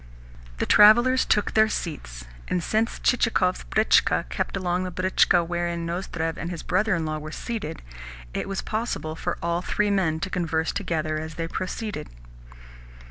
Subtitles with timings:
[0.57, 5.85] The travellers then took their seats, and since Chichikov's britchka kept alongside the britchka wherein
[5.85, 7.83] Nozdrev and his brother in law were seated,
[8.33, 12.09] it was possible for all three men to converse together as they proceeded.